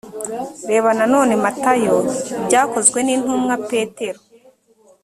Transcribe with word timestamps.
reba 0.69 0.89
nanone 0.97 1.33
matayo 1.43 1.95
ibyakozwenintumwa 2.39 3.53
petero 3.69 4.19